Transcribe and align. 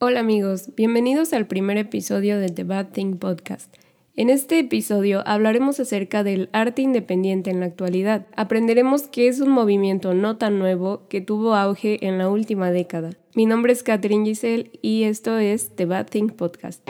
Hola 0.00 0.20
amigos, 0.20 0.76
bienvenidos 0.76 1.32
al 1.32 1.48
primer 1.48 1.76
episodio 1.76 2.38
de 2.38 2.50
The 2.50 2.62
Bad 2.62 2.90
Thing 2.92 3.16
Podcast. 3.16 3.74
En 4.14 4.30
este 4.30 4.60
episodio 4.60 5.26
hablaremos 5.26 5.80
acerca 5.80 6.22
del 6.22 6.50
arte 6.52 6.82
independiente 6.82 7.50
en 7.50 7.58
la 7.58 7.66
actualidad. 7.66 8.24
Aprenderemos 8.36 9.08
que 9.08 9.26
es 9.26 9.40
un 9.40 9.50
movimiento 9.50 10.14
no 10.14 10.36
tan 10.36 10.60
nuevo 10.60 11.08
que 11.08 11.20
tuvo 11.20 11.56
auge 11.56 12.06
en 12.06 12.16
la 12.16 12.28
última 12.28 12.70
década. 12.70 13.10
Mi 13.34 13.44
nombre 13.44 13.72
es 13.72 13.82
Catherine 13.82 14.24
Giselle 14.24 14.70
y 14.82 15.02
esto 15.02 15.36
es 15.36 15.74
The 15.74 15.86
Bad 15.86 16.06
Thing 16.06 16.28
Podcast. 16.28 16.88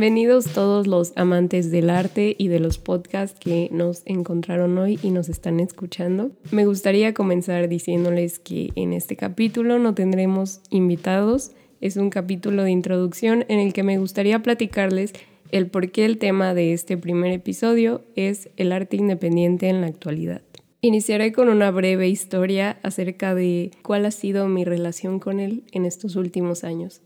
Bienvenidos 0.00 0.46
todos 0.46 0.86
los 0.86 1.12
amantes 1.16 1.70
del 1.70 1.90
arte 1.90 2.34
y 2.38 2.48
de 2.48 2.58
los 2.58 2.78
podcasts 2.78 3.38
que 3.38 3.68
nos 3.70 4.00
encontraron 4.06 4.78
hoy 4.78 4.98
y 5.02 5.10
nos 5.10 5.28
están 5.28 5.60
escuchando. 5.60 6.30
Me 6.50 6.64
gustaría 6.64 7.12
comenzar 7.12 7.68
diciéndoles 7.68 8.38
que 8.38 8.70
en 8.76 8.94
este 8.94 9.16
capítulo 9.16 9.78
no 9.78 9.94
tendremos 9.94 10.62
invitados. 10.70 11.50
Es 11.82 11.98
un 11.98 12.08
capítulo 12.08 12.64
de 12.64 12.70
introducción 12.70 13.44
en 13.48 13.58
el 13.58 13.74
que 13.74 13.82
me 13.82 13.98
gustaría 13.98 14.42
platicarles 14.42 15.12
el 15.50 15.66
por 15.66 15.90
qué 15.90 16.06
el 16.06 16.16
tema 16.16 16.54
de 16.54 16.72
este 16.72 16.96
primer 16.96 17.32
episodio 17.32 18.00
es 18.16 18.48
el 18.56 18.72
arte 18.72 18.96
independiente 18.96 19.68
en 19.68 19.82
la 19.82 19.88
actualidad. 19.88 20.40
Iniciaré 20.80 21.30
con 21.34 21.50
una 21.50 21.70
breve 21.70 22.08
historia 22.08 22.78
acerca 22.82 23.34
de 23.34 23.70
cuál 23.82 24.06
ha 24.06 24.12
sido 24.12 24.48
mi 24.48 24.64
relación 24.64 25.18
con 25.18 25.40
él 25.40 25.64
en 25.72 25.84
estos 25.84 26.16
últimos 26.16 26.64
años. 26.64 27.02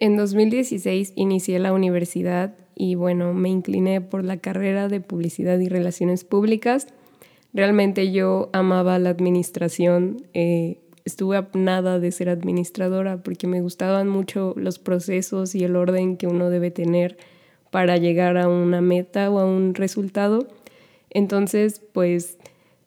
En 0.00 0.16
2016 0.16 1.12
inicié 1.14 1.58
la 1.58 1.74
universidad 1.74 2.54
y 2.74 2.94
bueno, 2.94 3.34
me 3.34 3.50
incliné 3.50 4.00
por 4.00 4.24
la 4.24 4.38
carrera 4.38 4.88
de 4.88 5.02
publicidad 5.02 5.58
y 5.58 5.68
relaciones 5.68 6.24
públicas. 6.24 6.86
Realmente 7.52 8.10
yo 8.10 8.48
amaba 8.54 8.98
la 8.98 9.10
administración, 9.10 10.26
eh, 10.32 10.78
estuve 11.04 11.36
a 11.36 11.42
de 12.00 12.12
ser 12.12 12.30
administradora 12.30 13.22
porque 13.22 13.46
me 13.46 13.60
gustaban 13.60 14.08
mucho 14.08 14.54
los 14.56 14.78
procesos 14.78 15.54
y 15.54 15.64
el 15.64 15.76
orden 15.76 16.16
que 16.16 16.26
uno 16.26 16.48
debe 16.48 16.70
tener 16.70 17.18
para 17.70 17.98
llegar 17.98 18.38
a 18.38 18.48
una 18.48 18.80
meta 18.80 19.30
o 19.30 19.38
a 19.38 19.44
un 19.44 19.74
resultado. 19.74 20.48
Entonces, 21.10 21.82
pues 21.92 22.38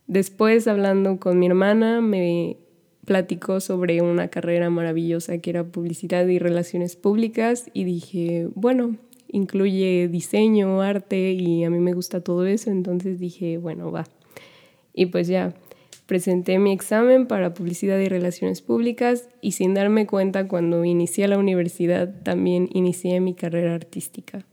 después 0.08 0.67
hablando 0.67 1.19
con 1.19 1.38
mi 1.38 1.45
hermana, 1.45 2.02
me 2.02 2.58
platicó 3.06 3.59
sobre 3.59 4.02
una 4.02 4.30
carrera 4.30 4.70
maravillosa 4.70 5.38
que 5.40 5.50
era 5.50 5.64
publicidad 5.66 6.26
y 6.28 6.40
relaciones 6.40 6.96
públicas 6.96 7.70
y 7.73 7.84
dije, 7.84 8.48
bueno, 8.56 8.98
incluye 9.28 10.08
diseño, 10.08 10.82
arte 10.82 11.31
y 11.31 11.64
a 11.64 11.70
mí 11.70 11.80
me 11.80 11.94
gusta 11.94 12.22
todo 12.22 12.46
eso, 12.46 12.70
entonces 12.70 13.20
dije, 13.20 13.58
bueno, 13.58 13.92
va. 13.92 14.06
Y 14.94 15.08
pues 15.08 15.28
ya, 15.28 15.54
presenté 16.06 16.59
mi 16.59 16.72
examen 16.72 17.28
para 17.28 17.54
publicidad 17.54 18.00
y 18.00 18.08
relaciones 18.08 18.62
públicas 18.62 19.30
y 19.42 19.54
sin 19.54 19.74
darme 19.74 20.06
cuenta 20.06 20.48
cuando 20.48 20.86
inicié 20.86 21.28
la 21.28 21.40
universidad 21.40 22.22
también 22.24 22.70
inicié 22.74 23.20
mi 23.20 23.34
carrera 23.34 23.74
artística. 23.74 24.46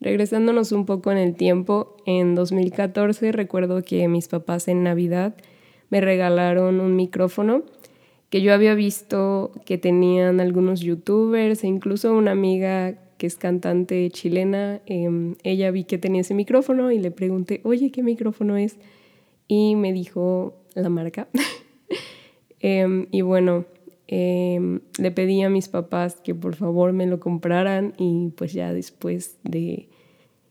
Regresándonos 0.00 0.72
un 0.72 0.86
poco 0.86 1.10
en 1.12 1.18
el 1.18 1.34
tiempo, 1.34 1.96
en 2.06 2.34
2014 2.34 3.32
recuerdo 3.32 3.82
que 3.82 4.06
mis 4.08 4.28
papás 4.28 4.68
en 4.68 4.82
Navidad 4.82 5.34
me 5.90 6.00
regalaron 6.00 6.80
un 6.80 6.94
micrófono 6.96 7.64
que 8.30 8.42
yo 8.42 8.52
había 8.52 8.74
visto 8.74 9.52
que 9.64 9.78
tenían 9.78 10.40
algunos 10.40 10.80
youtubers 10.80 11.64
e 11.64 11.68
incluso 11.68 12.12
una 12.12 12.32
amiga 12.32 12.98
que 13.18 13.26
es 13.26 13.36
cantante 13.36 14.10
chilena, 14.10 14.80
em, 14.86 15.36
ella 15.42 15.70
vi 15.70 15.84
que 15.84 15.98
tenía 15.98 16.22
ese 16.22 16.34
micrófono 16.34 16.90
y 16.90 16.98
le 16.98 17.10
pregunté, 17.10 17.60
oye, 17.64 17.90
¿qué 17.90 18.02
micrófono 18.02 18.56
es? 18.56 18.76
Y 19.46 19.76
me 19.76 19.92
dijo 19.92 20.54
la 20.74 20.88
marca. 20.88 21.28
Em, 22.66 23.08
y 23.10 23.20
bueno, 23.20 23.66
em, 24.06 24.80
le 24.98 25.10
pedí 25.10 25.42
a 25.42 25.50
mis 25.50 25.68
papás 25.68 26.22
que 26.24 26.34
por 26.34 26.54
favor 26.54 26.94
me 26.94 27.06
lo 27.06 27.20
compraran 27.20 27.92
y 27.98 28.30
pues 28.36 28.54
ya 28.54 28.72
después 28.72 29.36
de 29.42 29.90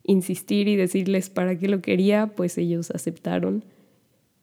insistir 0.04 0.68
y 0.68 0.76
decirles 0.76 1.32
para 1.32 1.58
qué 1.58 1.68
lo 1.68 1.82
quería, 1.82 2.28
pues 2.36 2.60
ellos 2.60 2.92
aceptaron. 2.92 3.66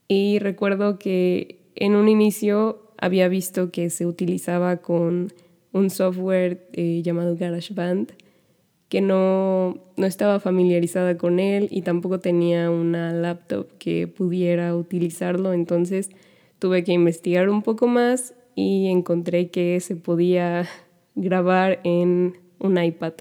Y 0.09 0.41
recuerdo 0.41 0.99
que 0.99 1.61
en 1.77 1.95
un 1.95 2.09
inicio 2.09 2.90
había 3.00 3.28
visto 3.28 3.71
que 3.71 3.91
se 3.91 4.06
utilizaba 4.06 4.77
con 4.78 5.33
un 5.72 5.91
software 5.91 6.69
eh, 6.72 7.03
llamado 7.03 7.37
GarageBand, 7.37 8.12
que 8.88 9.00
no, 9.00 9.78
no 9.97 10.06
estaba 10.06 10.41
familiarizada 10.41 11.16
con 11.16 11.39
él 11.39 11.69
y 11.71 11.83
tampoco 11.83 12.19
tenía 12.21 12.71
una 12.71 13.12
laptop 13.12 13.69
que 13.78 14.06
pudiera 14.09 14.75
utilizarlo, 14.75 15.53
entonces 15.53 16.10
tuve 16.59 16.84
que 16.84 16.93
investigar 16.93 17.49
un 17.49 17.62
poco 17.62 17.87
más 17.87 18.34
y 18.55 18.89
encontré 18.89 19.49
que 19.49 19.81
se 19.81 19.97
podía 19.97 20.69
grabar 21.15 21.81
en 21.84 22.37
un 22.59 22.83
iPad. 22.83 23.15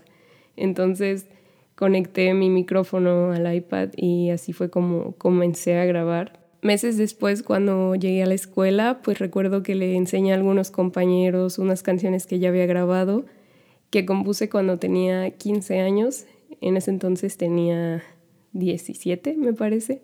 Entonces 0.58 1.28
conecté 1.76 2.34
mi 2.34 2.50
micrófono 2.50 3.32
al 3.32 3.54
iPad 3.54 3.90
y 3.96 4.32
así 4.32 4.52
fue 4.52 4.70
como 4.70 5.14
comencé 5.14 5.78
a 5.78 5.86
grabar 5.86 6.39
meses 6.62 6.98
después, 6.98 7.44
cuando 7.44 7.96
llegué 7.96 8.24
a 8.24 8.26
la 8.26 8.34
escuela, 8.34 9.02
pues 9.04 9.20
recuerdo 9.20 9.64
que 9.64 9.76
le 9.76 9.96
enseñé 9.96 10.34
a 10.34 10.36
algunos 10.36 10.72
compañeros 10.72 11.60
unas 11.60 11.84
canciones 11.84 12.26
que 12.26 12.40
ya 12.40 12.50
había 12.50 12.66
grabado, 12.66 13.26
que 13.90 14.06
compuse 14.06 14.50
cuando 14.50 14.78
tenía 14.78 15.30
15 15.32 15.80
años. 15.80 16.26
En 16.62 16.78
ese 16.78 16.92
entonces 16.92 17.38
tenía 17.38 18.04
17, 18.54 19.36
me 19.38 19.54
parece. 19.54 20.02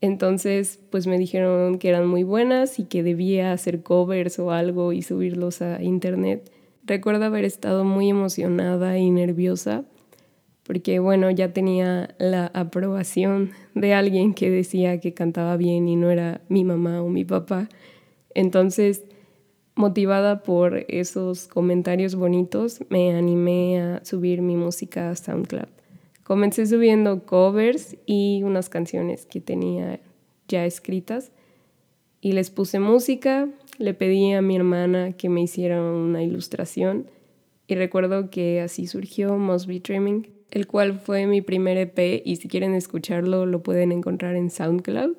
Entonces, 0.00 0.80
pues 0.90 1.06
me 1.06 1.18
dijeron 1.18 1.78
que 1.78 1.88
eran 1.88 2.06
muy 2.06 2.24
buenas 2.24 2.78
y 2.78 2.84
que 2.84 3.02
debía 3.02 3.52
hacer 3.52 3.82
covers 3.82 4.38
o 4.38 4.50
algo 4.50 4.92
y 4.92 5.02
subirlos 5.02 5.62
a 5.62 5.82
internet. 5.82 6.50
Recuerdo 6.84 7.24
haber 7.24 7.44
estado 7.44 7.84
muy 7.84 8.10
emocionada 8.10 8.98
y 8.98 9.10
nerviosa 9.10 9.84
porque 10.66 10.98
bueno, 10.98 11.30
ya 11.30 11.52
tenía 11.52 12.14
la 12.18 12.46
aprobación 12.54 13.50
de 13.74 13.94
alguien 13.94 14.34
que 14.34 14.50
decía 14.50 14.98
que 14.98 15.14
cantaba 15.14 15.56
bien 15.56 15.88
y 15.88 15.96
no 15.96 16.10
era 16.10 16.40
mi 16.48 16.64
mamá 16.64 17.02
o 17.02 17.08
mi 17.08 17.24
papá. 17.24 17.68
Entonces, 18.34 19.04
motivada 19.74 20.42
por 20.42 20.86
esos 20.88 21.48
comentarios 21.48 22.14
bonitos, 22.14 22.80
me 22.88 23.14
animé 23.14 23.80
a 23.80 24.04
subir 24.04 24.40
mi 24.40 24.56
música 24.56 25.10
a 25.10 25.16
SoundCloud. 25.16 25.68
Comencé 26.22 26.64
subiendo 26.66 27.26
covers 27.26 27.96
y 28.06 28.42
unas 28.42 28.70
canciones 28.70 29.26
que 29.26 29.42
tenía 29.42 30.00
ya 30.48 30.64
escritas 30.64 31.32
y 32.22 32.32
les 32.32 32.50
puse 32.50 32.80
música, 32.80 33.50
le 33.76 33.92
pedí 33.92 34.32
a 34.32 34.40
mi 34.40 34.56
hermana 34.56 35.12
que 35.12 35.28
me 35.28 35.42
hiciera 35.42 35.82
una 35.82 36.22
ilustración 36.22 37.10
y 37.66 37.74
recuerdo 37.74 38.30
que 38.30 38.62
así 38.62 38.86
surgió 38.86 39.36
Must 39.36 39.66
Be 39.66 39.80
Dreaming 39.80 40.26
el 40.54 40.68
cual 40.68 41.00
fue 41.00 41.26
mi 41.26 41.42
primer 41.42 41.76
EP 41.76 42.22
y 42.24 42.36
si 42.36 42.46
quieren 42.48 42.74
escucharlo 42.74 43.44
lo 43.44 43.62
pueden 43.62 43.90
encontrar 43.90 44.36
en 44.36 44.50
SoundCloud. 44.50 45.16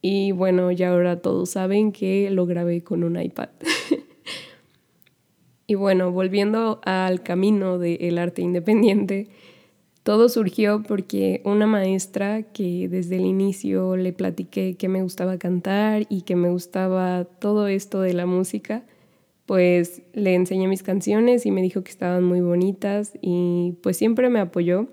Y 0.00 0.30
bueno, 0.30 0.70
ya 0.70 0.90
ahora 0.90 1.20
todos 1.20 1.50
saben 1.50 1.92
que 1.92 2.30
lo 2.30 2.46
grabé 2.46 2.82
con 2.82 3.02
un 3.02 3.20
iPad. 3.20 3.48
y 5.66 5.74
bueno, 5.74 6.12
volviendo 6.12 6.80
al 6.84 7.24
camino 7.24 7.78
del 7.78 8.18
arte 8.18 8.42
independiente, 8.42 9.28
todo 10.04 10.28
surgió 10.28 10.84
porque 10.84 11.42
una 11.44 11.66
maestra 11.66 12.44
que 12.44 12.88
desde 12.88 13.16
el 13.16 13.24
inicio 13.24 13.96
le 13.96 14.12
platiqué 14.12 14.76
que 14.76 14.88
me 14.88 15.02
gustaba 15.02 15.38
cantar 15.38 16.06
y 16.08 16.22
que 16.22 16.36
me 16.36 16.50
gustaba 16.50 17.24
todo 17.24 17.66
esto 17.66 18.00
de 18.00 18.12
la 18.12 18.26
música, 18.26 18.84
pues 19.52 20.00
le 20.14 20.34
enseñé 20.34 20.66
mis 20.66 20.82
canciones 20.82 21.44
y 21.44 21.50
me 21.50 21.60
dijo 21.60 21.84
que 21.84 21.90
estaban 21.90 22.24
muy 22.24 22.40
bonitas 22.40 23.12
y 23.20 23.74
pues 23.82 23.98
siempre 23.98 24.30
me 24.30 24.40
apoyó. 24.40 24.88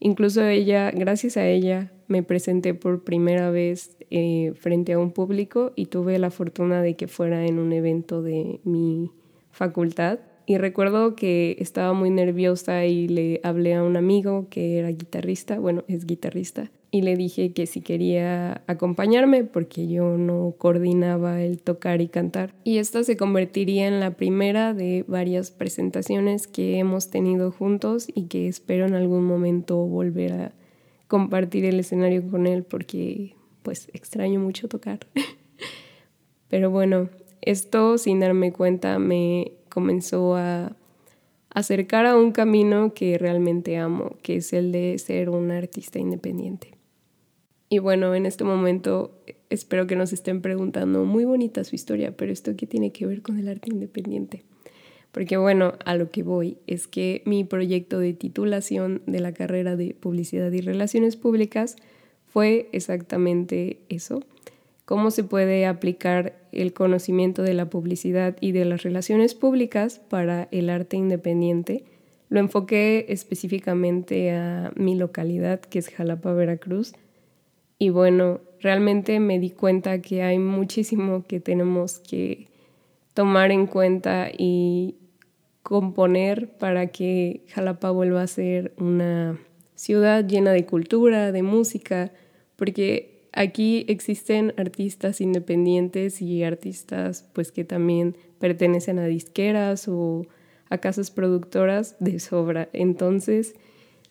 Incluso 0.00 0.44
ella, 0.44 0.90
gracias 0.90 1.36
a 1.36 1.46
ella, 1.46 1.92
me 2.08 2.24
presenté 2.24 2.74
por 2.74 3.04
primera 3.04 3.52
vez 3.52 3.96
eh, 4.10 4.54
frente 4.56 4.94
a 4.94 4.98
un 4.98 5.12
público 5.12 5.70
y 5.76 5.86
tuve 5.86 6.18
la 6.18 6.32
fortuna 6.32 6.82
de 6.82 6.96
que 6.96 7.06
fuera 7.06 7.46
en 7.46 7.60
un 7.60 7.72
evento 7.72 8.22
de 8.22 8.58
mi 8.64 9.12
facultad. 9.52 10.18
Y 10.46 10.58
recuerdo 10.58 11.14
que 11.14 11.54
estaba 11.60 11.92
muy 11.92 12.10
nerviosa 12.10 12.84
y 12.86 13.06
le 13.06 13.40
hablé 13.44 13.74
a 13.74 13.84
un 13.84 13.96
amigo 13.96 14.48
que 14.50 14.78
era 14.80 14.88
guitarrista, 14.88 15.60
bueno, 15.60 15.84
es 15.86 16.06
guitarrista, 16.06 16.72
y 16.94 17.00
le 17.00 17.16
dije 17.16 17.54
que 17.54 17.66
si 17.66 17.80
quería 17.80 18.62
acompañarme 18.66 19.44
porque 19.44 19.88
yo 19.88 20.18
no 20.18 20.54
coordinaba 20.58 21.40
el 21.40 21.58
tocar 21.58 22.02
y 22.02 22.08
cantar. 22.08 22.54
Y 22.64 22.76
esta 22.76 23.02
se 23.02 23.16
convertiría 23.16 23.88
en 23.88 23.98
la 23.98 24.10
primera 24.10 24.74
de 24.74 25.02
varias 25.08 25.50
presentaciones 25.50 26.46
que 26.46 26.78
hemos 26.78 27.08
tenido 27.08 27.50
juntos 27.50 28.08
y 28.14 28.24
que 28.24 28.46
espero 28.46 28.86
en 28.86 28.94
algún 28.94 29.24
momento 29.24 29.78
volver 29.78 30.32
a 30.34 30.52
compartir 31.08 31.64
el 31.64 31.80
escenario 31.80 32.30
con 32.30 32.46
él 32.46 32.62
porque 32.62 33.36
pues 33.62 33.88
extraño 33.94 34.38
mucho 34.38 34.68
tocar. 34.68 35.00
Pero 36.48 36.70
bueno, 36.70 37.08
esto 37.40 37.96
sin 37.96 38.20
darme 38.20 38.52
cuenta 38.52 38.98
me 38.98 39.52
comenzó 39.70 40.36
a 40.36 40.76
acercar 41.48 42.04
a 42.04 42.16
un 42.16 42.32
camino 42.32 42.92
que 42.92 43.16
realmente 43.16 43.78
amo, 43.78 44.16
que 44.22 44.36
es 44.36 44.52
el 44.52 44.72
de 44.72 44.98
ser 44.98 45.30
un 45.30 45.50
artista 45.50 45.98
independiente. 45.98 46.71
Y 47.72 47.78
bueno, 47.78 48.14
en 48.14 48.26
este 48.26 48.44
momento 48.44 49.18
espero 49.48 49.86
que 49.86 49.96
nos 49.96 50.12
estén 50.12 50.42
preguntando, 50.42 51.06
muy 51.06 51.24
bonita 51.24 51.64
su 51.64 51.74
historia, 51.74 52.14
pero 52.14 52.30
esto 52.30 52.54
qué 52.54 52.66
tiene 52.66 52.92
que 52.92 53.06
ver 53.06 53.22
con 53.22 53.38
el 53.38 53.48
arte 53.48 53.70
independiente? 53.72 54.42
Porque 55.10 55.38
bueno, 55.38 55.72
a 55.86 55.94
lo 55.94 56.10
que 56.10 56.22
voy 56.22 56.58
es 56.66 56.86
que 56.86 57.22
mi 57.24 57.44
proyecto 57.44 57.98
de 57.98 58.12
titulación 58.12 59.00
de 59.06 59.20
la 59.20 59.32
carrera 59.32 59.74
de 59.74 59.94
Publicidad 59.94 60.52
y 60.52 60.60
Relaciones 60.60 61.16
Públicas 61.16 61.76
fue 62.26 62.68
exactamente 62.72 63.78
eso, 63.88 64.22
cómo 64.84 65.10
se 65.10 65.24
puede 65.24 65.64
aplicar 65.64 66.46
el 66.52 66.74
conocimiento 66.74 67.42
de 67.42 67.54
la 67.54 67.70
publicidad 67.70 68.36
y 68.38 68.52
de 68.52 68.66
las 68.66 68.82
relaciones 68.82 69.34
públicas 69.34 69.98
para 70.10 70.46
el 70.50 70.68
arte 70.68 70.98
independiente. 70.98 71.84
Lo 72.28 72.38
enfoqué 72.38 73.06
específicamente 73.08 74.32
a 74.32 74.72
mi 74.76 74.94
localidad, 74.94 75.60
que 75.60 75.78
es 75.78 75.88
Jalapa, 75.88 76.34
Veracruz, 76.34 76.92
y 77.82 77.90
bueno, 77.90 78.38
realmente 78.60 79.18
me 79.18 79.40
di 79.40 79.50
cuenta 79.50 80.00
que 80.00 80.22
hay 80.22 80.38
muchísimo 80.38 81.24
que 81.26 81.40
tenemos 81.40 81.98
que 81.98 82.46
tomar 83.12 83.50
en 83.50 83.66
cuenta 83.66 84.28
y 84.30 84.94
componer 85.64 86.56
para 86.58 86.86
que 86.92 87.42
Jalapa 87.48 87.90
vuelva 87.90 88.22
a 88.22 88.28
ser 88.28 88.72
una 88.76 89.36
ciudad 89.74 90.24
llena 90.24 90.52
de 90.52 90.64
cultura, 90.64 91.32
de 91.32 91.42
música, 91.42 92.12
porque 92.54 93.26
aquí 93.32 93.84
existen 93.88 94.54
artistas 94.56 95.20
independientes 95.20 96.22
y 96.22 96.44
artistas 96.44 97.28
pues 97.32 97.50
que 97.50 97.64
también 97.64 98.16
pertenecen 98.38 99.00
a 99.00 99.06
disqueras 99.06 99.88
o 99.88 100.28
a 100.68 100.78
casas 100.78 101.10
productoras 101.10 101.96
de 101.98 102.20
sobra. 102.20 102.68
Entonces, 102.74 103.56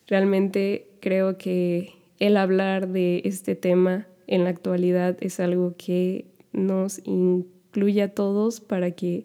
realmente 0.06 0.88
creo 1.00 1.38
que 1.38 2.01
el 2.22 2.36
hablar 2.36 2.86
de 2.86 3.20
este 3.24 3.56
tema 3.56 4.06
en 4.28 4.44
la 4.44 4.50
actualidad 4.50 5.16
es 5.20 5.40
algo 5.40 5.74
que 5.76 6.26
nos 6.52 7.00
incluye 7.04 8.00
a 8.00 8.14
todos 8.14 8.60
para 8.60 8.92
que 8.92 9.24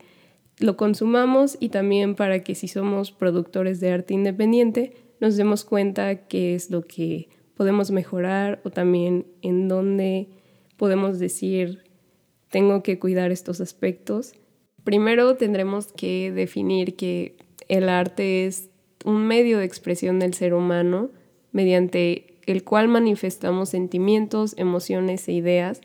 lo 0.58 0.78
consumamos 0.78 1.58
y 1.60 1.70
también 1.70 2.16
para 2.16 2.44
que 2.44 2.56
si 2.56 2.68
somos 2.68 3.12
productores 3.12 3.80
de 3.80 3.92
arte 3.92 4.16
independiente 4.16 4.94
nos 5.20 5.38
demos 5.38 5.64
cuenta 5.64 6.28
qué 6.28 6.56
es 6.56 6.72
lo 6.72 6.88
que 6.88 7.30
podemos 7.54 7.92
mejorar 7.92 8.62
o 8.64 8.72
también 8.72 9.28
en 9.44 9.68
dónde 9.68 10.30
podemos 10.76 11.20
decir 11.20 11.84
tengo 12.50 12.82
que 12.82 12.98
cuidar 12.98 13.32
estos 13.32 13.62
aspectos. 13.62 14.34
Primero 14.84 15.36
tendremos 15.36 15.92
que 15.92 16.32
definir 16.32 16.96
que 16.96 17.38
el 17.68 17.90
arte 17.90 18.48
es 18.48 18.72
un 19.06 19.28
medio 19.28 19.60
de 19.60 19.66
expresión 19.66 20.18
del 20.18 20.34
ser 20.34 20.56
humano 20.56 21.12
mediante 21.52 22.27
el 22.48 22.64
cual 22.64 22.88
manifestamos 22.88 23.70
sentimientos, 23.70 24.56
emociones 24.58 25.28
e 25.28 25.34
ideas 25.34 25.82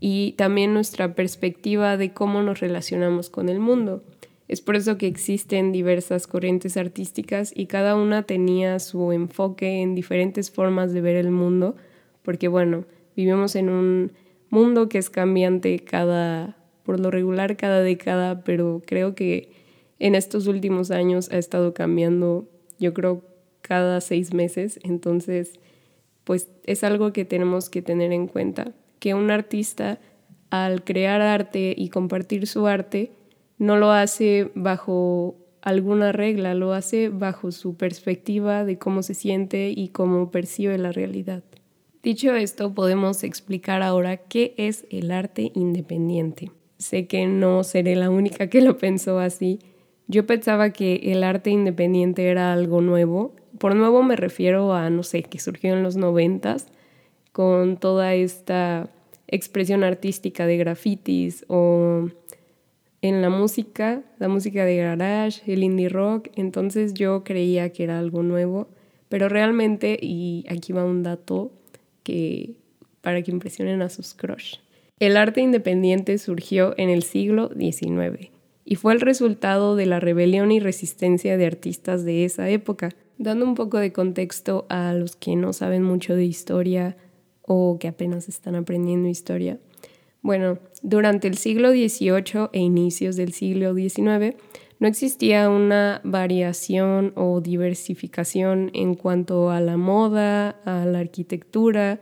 y 0.00 0.32
también 0.32 0.74
nuestra 0.74 1.14
perspectiva 1.14 1.96
de 1.96 2.12
cómo 2.12 2.42
nos 2.42 2.60
relacionamos 2.60 3.30
con 3.30 3.48
el 3.48 3.60
mundo. 3.60 4.02
Es 4.48 4.62
por 4.62 4.76
eso 4.76 4.96
que 4.96 5.06
existen 5.06 5.70
diversas 5.70 6.26
corrientes 6.26 6.78
artísticas 6.78 7.52
y 7.54 7.66
cada 7.66 7.94
una 7.94 8.22
tenía 8.22 8.78
su 8.78 9.12
enfoque 9.12 9.82
en 9.82 9.94
diferentes 9.94 10.50
formas 10.50 10.94
de 10.94 11.02
ver 11.02 11.16
el 11.16 11.30
mundo, 11.30 11.76
porque 12.22 12.48
bueno, 12.48 12.86
vivimos 13.14 13.54
en 13.54 13.68
un 13.68 14.12
mundo 14.48 14.88
que 14.88 14.96
es 14.96 15.10
cambiante 15.10 15.78
cada, 15.80 16.56
por 16.84 16.98
lo 17.00 17.10
regular 17.10 17.58
cada 17.58 17.82
década, 17.82 18.42
pero 18.44 18.80
creo 18.86 19.14
que 19.14 19.50
en 19.98 20.14
estos 20.14 20.46
últimos 20.46 20.90
años 20.90 21.30
ha 21.30 21.36
estado 21.36 21.74
cambiando, 21.74 22.48
yo 22.78 22.94
creo, 22.94 23.22
cada 23.60 24.00
seis 24.00 24.32
meses, 24.32 24.80
entonces 24.82 25.60
pues 26.28 26.50
es 26.64 26.84
algo 26.84 27.14
que 27.14 27.24
tenemos 27.24 27.70
que 27.70 27.80
tener 27.80 28.12
en 28.12 28.26
cuenta, 28.26 28.74
que 28.98 29.14
un 29.14 29.30
artista 29.30 29.98
al 30.50 30.84
crear 30.84 31.22
arte 31.22 31.74
y 31.74 31.88
compartir 31.88 32.46
su 32.46 32.66
arte 32.66 33.12
no 33.56 33.78
lo 33.78 33.92
hace 33.92 34.50
bajo 34.54 35.36
alguna 35.62 36.12
regla, 36.12 36.52
lo 36.52 36.74
hace 36.74 37.08
bajo 37.08 37.50
su 37.50 37.78
perspectiva 37.78 38.66
de 38.66 38.76
cómo 38.76 39.02
se 39.02 39.14
siente 39.14 39.72
y 39.74 39.88
cómo 39.88 40.30
percibe 40.30 40.76
la 40.76 40.92
realidad. 40.92 41.44
Dicho 42.02 42.34
esto, 42.34 42.74
podemos 42.74 43.24
explicar 43.24 43.80
ahora 43.80 44.18
qué 44.18 44.52
es 44.58 44.84
el 44.90 45.12
arte 45.12 45.50
independiente. 45.54 46.52
Sé 46.76 47.06
que 47.06 47.26
no 47.26 47.64
seré 47.64 47.96
la 47.96 48.10
única 48.10 48.50
que 48.50 48.60
lo 48.60 48.76
pensó 48.76 49.18
así. 49.18 49.60
Yo 50.08 50.26
pensaba 50.26 50.74
que 50.74 50.96
el 51.10 51.24
arte 51.24 51.48
independiente 51.48 52.28
era 52.28 52.52
algo 52.52 52.82
nuevo 52.82 53.34
por 53.58 53.74
nuevo 53.74 54.02
me 54.02 54.16
refiero 54.16 54.74
a, 54.74 54.90
no 54.90 55.02
sé, 55.02 55.22
que 55.22 55.38
surgió 55.38 55.74
en 55.74 55.82
los 55.82 55.96
noventas 55.96 56.66
con 57.32 57.76
toda 57.76 58.14
esta 58.14 58.90
expresión 59.26 59.84
artística 59.84 60.46
de 60.46 60.56
grafitis 60.56 61.44
o 61.48 62.08
en 63.00 63.22
la 63.22 63.30
música, 63.30 64.02
la 64.18 64.28
música 64.28 64.64
de 64.64 64.76
garage, 64.76 65.52
el 65.52 65.62
indie 65.62 65.88
rock, 65.88 66.28
entonces 66.34 66.94
yo 66.94 67.22
creía 67.22 67.70
que 67.70 67.84
era 67.84 67.98
algo 67.98 68.22
nuevo, 68.22 68.68
pero 69.08 69.28
realmente, 69.28 69.98
y 70.00 70.44
aquí 70.48 70.72
va 70.72 70.84
un 70.84 71.02
dato 71.02 71.52
que 72.02 72.54
para 73.00 73.22
que 73.22 73.30
impresionen 73.30 73.82
a 73.82 73.88
sus 73.88 74.14
crush, 74.14 74.56
el 74.98 75.16
arte 75.16 75.40
independiente 75.40 76.18
surgió 76.18 76.74
en 76.76 76.90
el 76.90 77.04
siglo 77.04 77.50
XIX 77.56 78.30
y 78.64 78.74
fue 78.74 78.92
el 78.92 79.00
resultado 79.00 79.76
de 79.76 79.86
la 79.86 80.00
rebelión 80.00 80.50
y 80.50 80.60
resistencia 80.60 81.36
de 81.36 81.46
artistas 81.46 82.04
de 82.04 82.24
esa 82.24 82.50
época, 82.50 82.90
Dando 83.18 83.44
un 83.44 83.56
poco 83.56 83.78
de 83.78 83.92
contexto 83.92 84.64
a 84.68 84.92
los 84.92 85.16
que 85.16 85.34
no 85.34 85.52
saben 85.52 85.82
mucho 85.82 86.14
de 86.14 86.24
historia 86.24 86.96
o 87.42 87.78
que 87.80 87.88
apenas 87.88 88.28
están 88.28 88.54
aprendiendo 88.54 89.08
historia. 89.08 89.58
Bueno, 90.22 90.58
durante 90.82 91.26
el 91.26 91.36
siglo 91.36 91.70
XVIII 91.70 92.50
e 92.52 92.60
inicios 92.60 93.16
del 93.16 93.32
siglo 93.32 93.74
XIX 93.74 94.36
no 94.78 94.86
existía 94.86 95.48
una 95.48 96.00
variación 96.04 97.12
o 97.16 97.40
diversificación 97.40 98.70
en 98.72 98.94
cuanto 98.94 99.50
a 99.50 99.60
la 99.60 99.76
moda, 99.76 100.50
a 100.64 100.84
la 100.86 101.00
arquitectura, 101.00 102.00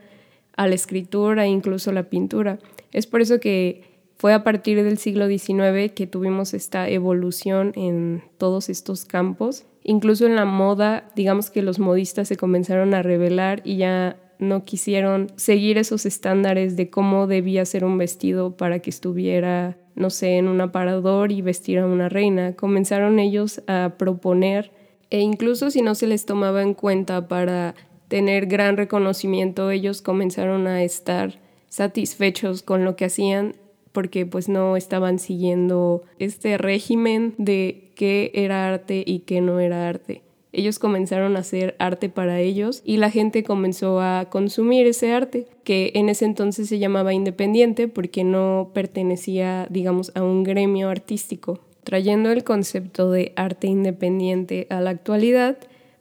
a 0.55 0.67
la 0.67 0.75
escritura 0.75 1.45
e 1.45 1.49
incluso 1.49 1.91
la 1.91 2.09
pintura. 2.09 2.59
Es 2.91 3.07
por 3.07 3.21
eso 3.21 3.39
que 3.39 3.81
fue 4.17 4.33
a 4.33 4.43
partir 4.43 4.83
del 4.83 4.99
siglo 4.99 5.27
XIX 5.27 5.91
que 5.95 6.05
tuvimos 6.05 6.53
esta 6.53 6.87
evolución 6.89 7.71
en 7.75 8.23
todos 8.37 8.69
estos 8.69 9.05
campos 9.05 9.65
Incluso 9.89 10.25
en 10.25 10.35
la 10.35 10.43
moda, 10.43 11.05
digamos 11.15 11.49
que 11.49 11.61
los 11.61 11.79
modistas 11.79 12.27
se 12.27 12.35
comenzaron 12.35 12.93
a 12.93 13.03
revelar 13.03 13.61
y 13.63 13.77
ya 13.77 14.17
no 14.37 14.65
quisieron 14.65 15.31
seguir 15.37 15.77
esos 15.77 16.05
estándares 16.05 16.75
de 16.75 16.89
cómo 16.89 17.25
debía 17.25 17.63
ser 17.63 17.85
un 17.85 17.97
vestido 17.97 18.57
para 18.57 18.79
que 18.79 18.89
estuviera, 18.89 19.77
no 19.95 20.09
sé, 20.09 20.35
en 20.35 20.49
un 20.49 20.59
aparador 20.59 21.31
y 21.31 21.41
vestir 21.41 21.79
a 21.79 21.85
una 21.85 22.09
reina. 22.09 22.53
Comenzaron 22.53 23.17
ellos 23.17 23.63
a 23.67 23.93
proponer, 23.97 24.71
e 25.09 25.21
incluso 25.21 25.71
si 25.71 25.81
no 25.81 25.95
se 25.95 26.07
les 26.07 26.25
tomaba 26.25 26.63
en 26.63 26.73
cuenta 26.73 27.29
para 27.29 27.73
tener 28.09 28.47
gran 28.47 28.75
reconocimiento, 28.75 29.71
ellos 29.71 30.01
comenzaron 30.01 30.67
a 30.67 30.83
estar 30.83 31.39
satisfechos 31.69 32.61
con 32.61 32.83
lo 32.83 32.97
que 32.97 33.05
hacían 33.05 33.55
porque 33.91 34.25
pues 34.25 34.49
no 34.49 34.77
estaban 34.77 35.19
siguiendo 35.19 36.03
este 36.19 36.57
régimen 36.57 37.33
de 37.37 37.91
qué 37.95 38.31
era 38.33 38.67
arte 38.67 39.03
y 39.05 39.19
qué 39.19 39.41
no 39.41 39.59
era 39.59 39.87
arte. 39.89 40.21
Ellos 40.53 40.79
comenzaron 40.79 41.35
a 41.35 41.41
hacer 41.41 41.75
arte 41.77 42.09
para 42.09 42.39
ellos 42.39 42.81
y 42.83 42.97
la 42.97 43.11
gente 43.11 43.43
comenzó 43.43 44.01
a 44.01 44.25
consumir 44.29 44.87
ese 44.87 45.13
arte, 45.13 45.45
que 45.63 45.91
en 45.93 46.09
ese 46.09 46.25
entonces 46.25 46.69
se 46.69 46.79
llamaba 46.79 47.13
independiente 47.13 47.87
porque 47.87 48.23
no 48.23 48.71
pertenecía, 48.73 49.67
digamos, 49.69 50.11
a 50.15 50.23
un 50.23 50.43
gremio 50.43 50.89
artístico. 50.89 51.59
Trayendo 51.83 52.31
el 52.31 52.43
concepto 52.43 53.11
de 53.11 53.33
arte 53.35 53.67
independiente 53.67 54.67
a 54.69 54.81
la 54.81 54.89
actualidad, 54.89 55.57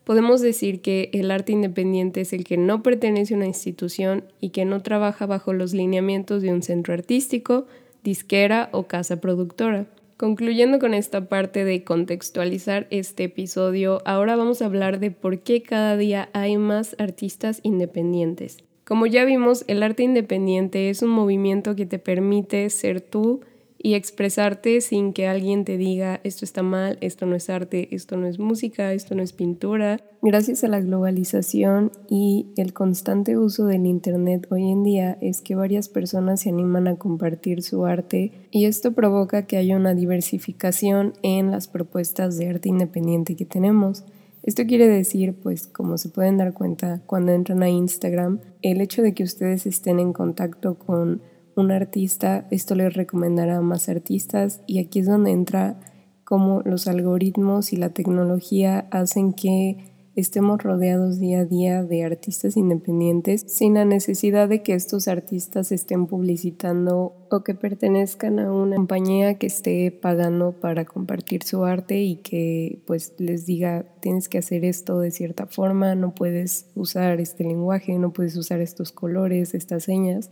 podemos 0.07 0.41
decir 0.41 0.83
que 0.83 1.11
el 1.13 1.33
arte 1.33 1.51
independiente 1.51 2.21
es 2.21 2.33
el 2.33 2.45
que 2.45 2.57
no 2.57 2.81
pertenece 2.81 3.35
a 3.35 3.39
una 3.39 3.47
institución 3.47 4.23
y 4.41 4.51
que 4.51 4.65
no 4.65 4.81
trabaja 4.81 5.27
bajo 5.27 5.53
los 5.53 5.75
lineamientos 5.75 6.43
de 6.43 6.53
un 6.53 6.63
centro 6.63 6.95
artístico, 6.95 7.67
disquera 8.05 8.69
o 8.71 8.85
casa 8.85 9.21
productora. 9.21 9.87
Concluyendo 10.17 10.79
con 10.79 10.95
esta 10.95 11.29
parte 11.29 11.65
de 11.65 11.83
contextualizar 11.83 12.87
este 12.91 13.25
episodio, 13.25 14.01
ahora 14.05 14.37
vamos 14.37 14.63
a 14.63 14.67
hablar 14.67 15.01
de 15.01 15.11
por 15.11 15.41
qué 15.41 15.63
cada 15.63 15.97
día 15.97 16.29
hay 16.35 16.57
más 16.57 16.95
artistas 17.01 17.59
independientes. 17.65 18.59
Como 18.85 19.09
ya 19.09 19.25
vimos, 19.25 19.65
el 19.67 19.83
arte 19.83 20.05
independiente 20.05 20.89
es 20.89 21.03
un 21.03 21.11
movimiento 21.11 21.75
que 21.75 21.85
te 21.85 21.99
permite 21.99 22.71
ser 22.71 23.01
tú 23.01 23.41
y 23.79 23.95
expresarte 23.95 24.81
sin 24.81 25.13
que 25.13 25.29
alguien 25.29 25.65
te 25.65 25.77
diga 25.77 26.21
esto 26.25 26.45
está 26.45 26.63
mal, 26.63 26.99
esto 27.01 27.27
no 27.27 27.37
es 27.37 27.51
arte, 27.51 27.95
esto 27.95 28.17
no 28.17 28.27
es 28.27 28.39
música, 28.39 28.93
esto 28.93 29.15
no 29.15 29.23
es 29.23 29.33
pintura. 29.33 30.01
Gracias 30.23 30.65
a 30.65 30.69
la 30.69 30.81
globalización 30.81 31.93
y 32.09 32.49
el 32.57 32.73
constante 32.73 33.37
uso 33.37 33.67
del 33.67 33.87
Internet 33.87 34.47
hoy 34.51 34.71
en 34.71 34.83
día 34.83 35.19
es 35.21 35.41
que 35.41 35.55
varias 35.55 35.89
personas 35.89 36.41
se 36.41 36.49
animan 36.49 36.89
a 36.89 36.97
compartir 36.97 37.63
su 37.63 37.85
arte 37.85 38.33
y 38.51 38.65
esto 38.65 38.93
provoca 38.93 39.47
que 39.47 39.57
haya 39.57 39.77
una 39.77 39.95
diversificación 39.95 41.13
en 41.23 41.51
las 41.51 41.69
propuestas 41.69 42.39
de 42.39 42.49
arte 42.49 42.69
independiente 42.69 43.37
que 43.37 43.45
tenemos. 43.45 44.05
Esto 44.43 44.65
quiere 44.65 44.87
decir, 44.87 45.35
pues 45.35 45.67
como 45.67 45.99
se 45.99 46.09
pueden 46.09 46.37
dar 46.37 46.55
cuenta 46.55 47.03
cuando 47.05 47.33
entran 47.33 47.65
a 47.65 47.69
Instagram, 47.69 48.39
el 48.63 48.81
hecho 48.81 49.03
de 49.03 49.13
que 49.13 49.25
ustedes 49.25 49.67
estén 49.67 49.99
en 49.99 50.13
contacto 50.13 50.79
con 50.79 51.21
un 51.57 51.73
artista, 51.73 52.47
esto 52.51 52.75
les 52.75 52.95
recomendará 52.95 53.57
a 53.57 53.63
más 53.63 53.89
artistas 53.89 54.61
y 54.67 54.79
aquí 54.79 55.01
es 55.01 55.07
donde 55.07 55.31
entra 55.31 55.81
cómo 56.25 56.61
los 56.65 56.87
algoritmos 56.87 57.73
y 57.73 57.77
la 57.77 57.91
tecnología 57.91 58.87
hacen 58.91 59.33
que 59.33 59.79
estemos 60.17 60.63
rodeados 60.63 61.21
día 61.21 61.41
a 61.41 61.45
día 61.45 61.85
de 61.85 62.03
artistas 62.03 62.57
independientes 62.57 63.45
sin 63.47 63.75
la 63.75 63.85
necesidad 63.85 64.49
de 64.49 64.63
que 64.63 64.75
estos 64.75 65.09
artistas 65.09 65.73
estén 65.73 66.07
publicitando 66.07 67.15
o 67.31 67.45
que 67.45 67.55
pertenezcan 67.55 68.39
a 68.39 68.51
una 68.51 68.77
compañía 68.77 69.35
que 69.35 69.47
esté 69.47 69.91
pagando 69.93 70.53
para 70.53 70.87
compartir 70.87 71.43
su 71.43 71.65
arte 71.65 72.01
y 72.01 72.17
que 72.17 72.81
pues 72.87 73.15
les 73.19 73.45
diga 73.45 73.85
tienes 74.01 74.29
que 74.29 74.39
hacer 74.39 74.65
esto 74.65 75.01
de 75.01 75.11
cierta 75.11 75.47
forma, 75.47 75.95
no 75.95 76.15
puedes 76.15 76.67
usar 76.75 77.21
este 77.21 77.45
lenguaje, 77.45 77.99
no 77.99 78.13
puedes 78.13 78.37
usar 78.37 78.61
estos 78.61 78.93
colores, 78.93 79.55
estas 79.55 79.85
señas. 79.85 80.31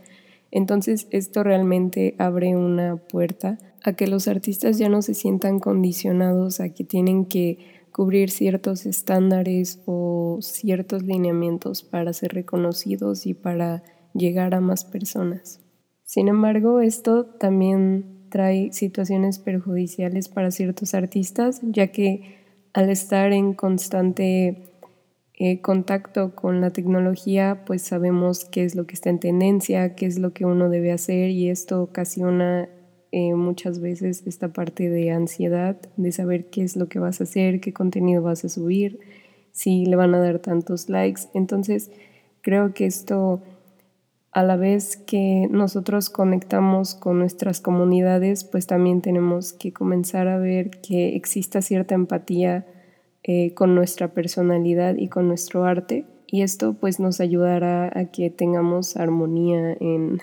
Entonces 0.55 1.09
esto 1.11 1.43
realmente 1.43 2.15
abre 2.17 2.55
una 2.55 2.95
puerta 2.95 3.57
a 3.83 3.91
que 3.91 4.07
los 4.07 4.29
artistas 4.29 4.77
ya 4.77 4.87
no 4.87 5.01
se 5.01 5.13
sientan 5.13 5.59
condicionados 5.59 6.61
a 6.61 6.69
que 6.69 6.85
tienen 6.85 7.25
que 7.25 7.57
cubrir 7.91 8.31
ciertos 8.31 8.85
estándares 8.85 9.81
o 9.85 10.37
ciertos 10.41 11.03
lineamientos 11.03 11.83
para 11.83 12.13
ser 12.13 12.31
reconocidos 12.31 13.25
y 13.25 13.33
para 13.33 13.83
llegar 14.13 14.55
a 14.55 14.61
más 14.61 14.85
personas. 14.85 15.59
Sin 16.05 16.29
embargo, 16.29 16.79
esto 16.79 17.25
también 17.25 18.29
trae 18.29 18.71
situaciones 18.71 19.39
perjudiciales 19.39 20.29
para 20.29 20.51
ciertos 20.51 20.93
artistas, 20.93 21.59
ya 21.63 21.87
que 21.87 22.37
al 22.71 22.89
estar 22.89 23.33
en 23.33 23.53
constante 23.53 24.74
eh, 25.37 25.59
contacto 25.59 26.33
con 26.33 26.61
la 26.61 26.69
tecnología, 26.69 27.63
pues 27.65 27.81
sabemos 27.81 28.45
qué 28.45 28.63
es 28.63 28.73
lo 28.73 28.87
que 28.87 28.93
está 28.93 29.09
en 29.09 29.19
tendencia, 29.19 29.93
qué 29.93 30.05
es 30.05 30.17
lo 30.17 30.31
que 30.31 30.45
uno 30.45 30.69
debe 30.69 30.93
hacer 30.93 31.29
y 31.29 31.49
esto 31.49 31.81
ocasiona 31.83 32.69
eh, 33.11 33.33
muchas 33.33 33.81
veces 33.81 34.23
esta 34.25 34.53
parte 34.53 34.89
de 34.89 35.11
ansiedad, 35.11 35.77
de 35.97 36.11
saber 36.13 36.49
qué 36.49 36.63
es 36.63 36.77
lo 36.77 36.87
que 36.87 36.99
vas 36.99 37.19
a 37.19 37.25
hacer, 37.25 37.59
qué 37.59 37.73
contenido 37.73 38.21
vas 38.21 38.45
a 38.45 38.49
subir, 38.49 38.99
si 39.51 39.85
le 39.85 39.97
van 39.97 40.15
a 40.15 40.19
dar 40.19 40.39
tantos 40.39 40.89
likes. 40.89 41.23
Entonces, 41.33 41.91
creo 42.39 42.73
que 42.73 42.85
esto, 42.85 43.41
a 44.31 44.41
la 44.41 44.55
vez 44.55 44.95
que 44.95 45.49
nosotros 45.51 46.09
conectamos 46.09 46.95
con 46.95 47.19
nuestras 47.19 47.59
comunidades, 47.59 48.45
pues 48.45 48.67
también 48.67 49.01
tenemos 49.01 49.51
que 49.51 49.73
comenzar 49.73 50.29
a 50.29 50.37
ver 50.37 50.69
que 50.81 51.17
exista 51.17 51.61
cierta 51.61 51.93
empatía 51.93 52.65
eh, 53.27 53.55
con 53.55 53.73
nuestra 53.73 54.13
personalidad 54.13 54.97
y 54.97 55.07
con 55.07 55.27
nuestro 55.27 55.65
arte. 55.65 56.05
Y 56.27 56.43
esto 56.43 56.73
pues 56.73 56.99
nos 56.99 57.19
ayudará 57.19 57.91
a 57.97 58.11
que 58.11 58.29
tengamos 58.29 58.97
armonía 58.97 59.75
en, 59.79 60.19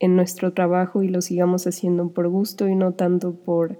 en 0.00 0.16
nuestro 0.16 0.54
trabajo 0.54 1.02
y 1.02 1.08
lo 1.08 1.20
sigamos 1.20 1.66
haciendo 1.66 2.08
por 2.14 2.28
gusto 2.28 2.66
y 2.66 2.74
no 2.74 2.92
tanto 2.92 3.34
por 3.34 3.78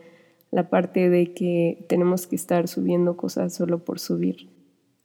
la 0.51 0.69
parte 0.69 1.09
de 1.09 1.33
que 1.33 1.87
tenemos 1.89 2.27
que 2.27 2.37
estar 2.37 2.69
subiendo 2.69 3.17
cosas 3.17 3.55
solo 3.55 3.83
por 3.83 3.99
subir. 3.99 4.51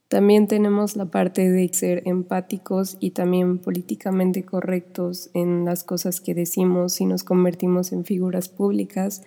También 0.10 0.48
tenemos 0.48 0.98
la 0.98 1.06
parte 1.06 1.50
de 1.50 1.70
ser 1.74 2.04
empáticos 2.06 2.98
y 3.00 3.12
también 3.12 3.58
políticamente 3.58 4.44
correctos 4.44 5.30
en 5.34 5.64
las 5.64 5.86
cosas 5.86 6.20
que 6.20 6.36
decimos 6.36 7.00
y 7.00 7.06
nos 7.06 7.24
convertimos 7.24 7.94
en 7.94 8.04
figuras 8.04 8.50
públicas. 8.50 9.24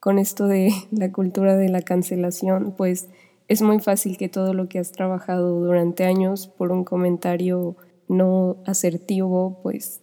Con 0.00 0.18
esto 0.18 0.46
de 0.46 0.70
la 0.90 1.12
cultura 1.12 1.58
de 1.58 1.68
la 1.68 1.82
cancelación, 1.82 2.72
pues 2.74 3.08
es 3.48 3.62
muy 3.62 3.78
fácil 3.78 4.16
que 4.16 4.28
todo 4.28 4.54
lo 4.54 4.68
que 4.68 4.78
has 4.78 4.92
trabajado 4.92 5.60
durante 5.60 6.04
años 6.04 6.48
por 6.48 6.72
un 6.72 6.84
comentario 6.84 7.76
no 8.08 8.56
asertivo, 8.66 9.60
pues 9.62 10.00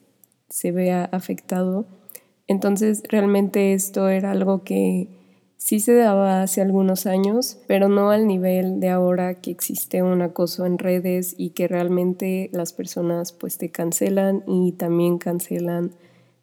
se 0.50 0.72
vea 0.72 1.06
afectado. 1.06 1.86
Entonces, 2.48 3.04
realmente 3.10 3.74
esto 3.74 4.10
era 4.10 4.32
algo 4.32 4.64
que 4.64 5.08
sí 5.58 5.80
se 5.80 5.94
daba 5.94 6.42
hace 6.42 6.62
algunos 6.62 7.06
años, 7.06 7.60
pero 7.68 7.88
no 7.88 8.12
al 8.12 8.28
nivel 8.28 8.80
de 8.80 8.90
ahora 8.90 9.36
que 9.36 9.52
existe 9.52 10.04
un 10.04 10.22
acoso 10.22 10.66
en 10.66 10.78
redes 10.78 11.36
y 11.38 11.52
que 11.52 11.68
realmente 11.68 12.50
las 12.52 12.74
personas 12.74 13.32
pues 13.32 13.58
te 13.58 13.70
cancelan 13.70 14.44
y 14.48 14.74
también 14.74 15.18
cancelan 15.18 15.92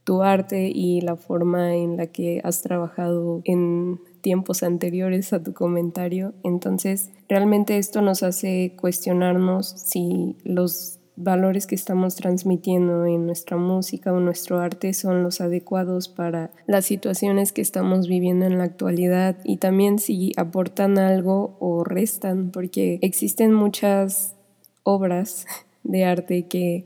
tu 0.04 0.22
arte 0.22 0.70
y 0.72 1.00
la 1.00 1.16
forma 1.16 1.74
en 1.74 1.96
la 1.96 2.06
que 2.06 2.40
has 2.42 2.62
trabajado 2.62 3.42
en 3.44 4.00
tiempos 4.20 4.62
anteriores 4.62 5.32
a 5.32 5.42
tu 5.42 5.54
comentario. 5.54 6.34
Entonces, 6.44 7.10
realmente 7.28 7.78
esto 7.78 8.02
nos 8.02 8.22
hace 8.22 8.74
cuestionarnos 8.76 9.68
si 9.68 10.36
los 10.44 10.98
valores 11.20 11.66
que 11.66 11.74
estamos 11.74 12.14
transmitiendo 12.14 13.04
en 13.04 13.26
nuestra 13.26 13.56
música 13.56 14.12
o 14.12 14.20
nuestro 14.20 14.60
arte 14.60 14.94
son 14.94 15.24
los 15.24 15.40
adecuados 15.40 16.08
para 16.08 16.52
las 16.66 16.86
situaciones 16.86 17.52
que 17.52 17.60
estamos 17.60 18.06
viviendo 18.06 18.46
en 18.46 18.58
la 18.58 18.64
actualidad 18.64 19.36
y 19.42 19.56
también 19.56 19.98
si 19.98 20.32
aportan 20.36 20.96
algo 20.96 21.56
o 21.58 21.82
restan, 21.82 22.50
porque 22.52 23.00
existen 23.02 23.52
muchas 23.52 24.36
obras 24.84 25.46
de 25.82 26.04
arte 26.04 26.46
que 26.46 26.84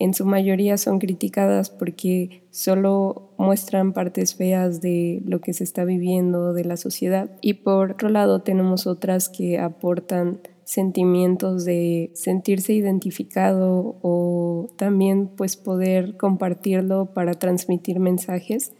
en 0.00 0.14
su 0.14 0.24
mayoría 0.24 0.76
son 0.76 0.98
criticadas 0.98 1.70
porque 1.70 2.42
solo 2.50 3.29
muestran 3.40 3.94
partes 3.94 4.34
feas 4.34 4.82
de 4.82 5.22
lo 5.24 5.40
que 5.40 5.54
se 5.54 5.64
está 5.64 5.84
viviendo 5.84 6.52
de 6.52 6.66
la 6.66 6.76
sociedad 6.76 7.30
y 7.40 7.54
por 7.54 7.92
otro 7.92 8.10
lado 8.10 8.42
tenemos 8.42 8.86
otras 8.86 9.30
que 9.30 9.58
aportan 9.58 10.40
sentimientos 10.64 11.64
de 11.64 12.10
sentirse 12.12 12.74
identificado 12.74 13.96
o 14.02 14.68
también 14.76 15.26
pues 15.26 15.56
poder 15.56 16.18
compartirlo 16.18 17.14
para 17.14 17.32
transmitir 17.32 17.98
mensajes. 17.98 18.72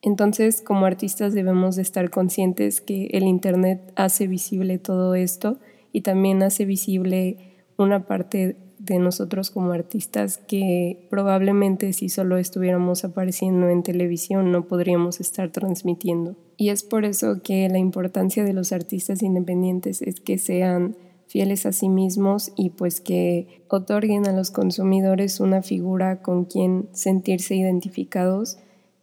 Entonces, 0.00 0.62
como 0.62 0.86
artistas 0.86 1.34
debemos 1.34 1.74
de 1.74 1.82
estar 1.82 2.08
conscientes 2.10 2.80
que 2.80 3.06
el 3.06 3.24
internet 3.24 3.92
hace 3.96 4.28
visible 4.28 4.78
todo 4.78 5.16
esto 5.16 5.58
y 5.92 6.02
también 6.02 6.44
hace 6.44 6.66
visible 6.66 7.38
una 7.76 8.06
parte 8.06 8.56
de 8.84 8.98
nosotros 8.98 9.50
como 9.50 9.72
artistas 9.72 10.38
que 10.38 11.06
probablemente 11.10 11.92
si 11.92 12.08
solo 12.08 12.36
estuviéramos 12.36 13.04
apareciendo 13.04 13.68
en 13.68 13.82
televisión 13.82 14.52
no 14.52 14.66
podríamos 14.66 15.20
estar 15.20 15.50
transmitiendo. 15.50 16.36
Y 16.56 16.68
es 16.68 16.82
por 16.82 17.04
eso 17.04 17.42
que 17.42 17.68
la 17.68 17.78
importancia 17.78 18.44
de 18.44 18.52
los 18.52 18.72
artistas 18.72 19.22
independientes 19.22 20.02
es 20.02 20.20
que 20.20 20.38
sean 20.38 20.96
fieles 21.26 21.66
a 21.66 21.72
sí 21.72 21.88
mismos 21.88 22.52
y 22.56 22.70
pues 22.70 23.00
que 23.00 23.64
otorguen 23.68 24.26
a 24.26 24.32
los 24.32 24.50
consumidores 24.50 25.40
una 25.40 25.62
figura 25.62 26.22
con 26.22 26.44
quien 26.44 26.88
sentirse 26.92 27.56
identificados 27.56 28.58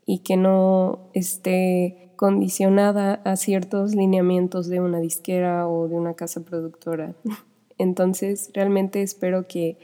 y 0.06 0.20
que 0.20 0.38
no 0.38 1.00
esté 1.14 2.12
condicionada 2.16 3.16
a 3.26 3.36
ciertos 3.36 3.96
lineamientos 3.96 4.68
de 4.68 4.80
una 4.80 5.00
disquera 5.00 5.68
o 5.68 5.88
de 5.88 5.96
una 5.96 6.14
casa 6.14 6.42
productora. 6.42 7.16
Entonces, 7.82 8.52
realmente 8.54 9.02
espero 9.02 9.48
que 9.48 9.78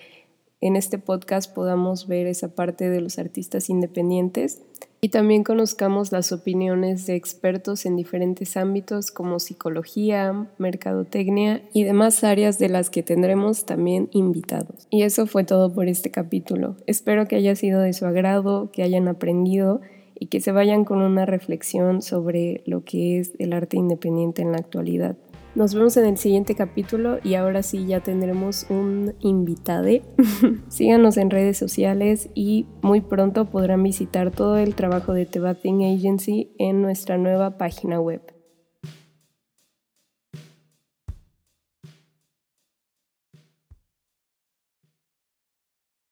en 0.61 0.75
este 0.75 0.97
podcast 0.97 1.53
podamos 1.53 2.07
ver 2.07 2.27
esa 2.27 2.49
parte 2.49 2.89
de 2.89 3.01
los 3.01 3.19
artistas 3.19 3.69
independientes 3.69 4.61
y 5.01 5.09
también 5.09 5.43
conozcamos 5.43 6.11
las 6.11 6.31
opiniones 6.31 7.05
de 7.05 7.15
expertos 7.15 7.85
en 7.85 7.95
diferentes 7.95 8.57
ámbitos 8.57 9.11
como 9.11 9.39
psicología, 9.39 10.47
mercadotecnia 10.57 11.61
y 11.73 11.83
demás 11.83 12.23
áreas 12.23 12.57
de 12.57 12.69
las 12.69 12.89
que 12.89 13.03
tendremos 13.03 13.65
también 13.65 14.09
invitados. 14.11 14.87
Y 14.89 15.03
eso 15.03 15.27
fue 15.27 15.43
todo 15.43 15.71
por 15.71 15.87
este 15.87 16.09
capítulo. 16.09 16.75
Espero 16.87 17.27
que 17.27 17.35
haya 17.35 17.55
sido 17.55 17.81
de 17.81 17.93
su 17.93 18.07
agrado, 18.07 18.71
que 18.71 18.81
hayan 18.81 19.07
aprendido 19.07 19.81
y 20.19 20.27
que 20.27 20.39
se 20.39 20.51
vayan 20.51 20.83
con 20.83 21.01
una 21.01 21.27
reflexión 21.27 22.01
sobre 22.01 22.63
lo 22.65 22.83
que 22.83 23.19
es 23.19 23.33
el 23.37 23.53
arte 23.53 23.77
independiente 23.77 24.41
en 24.41 24.51
la 24.51 24.57
actualidad. 24.57 25.15
Nos 25.57 25.73
vemos 25.73 25.97
en 25.97 26.05
el 26.05 26.17
siguiente 26.17 26.53
capítulo 26.53 27.17
y 27.23 27.33
ahora 27.33 27.63
sí 27.63 27.87
ya 27.87 27.99
tendremos 28.01 28.67
un 28.69 29.15
invitado. 29.21 29.87
Síganos 30.67 31.17
en 31.17 31.31
redes 31.31 31.57
sociales 31.57 32.29
y 32.35 32.67
muy 32.83 33.01
pronto 33.01 33.49
podrán 33.49 33.81
visitar 33.81 34.29
todo 34.29 34.57
el 34.57 34.75
trabajo 34.75 35.13
de 35.13 35.25
The 35.25 35.39
Agency 35.47 36.51
en 36.59 36.83
nuestra 36.83 37.17
nueva 37.17 37.57
página 37.57 37.99
web. 37.99 38.36